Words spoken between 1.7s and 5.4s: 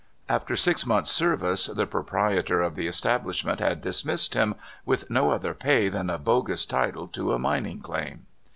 proprietor of the establishment had dismissed him with no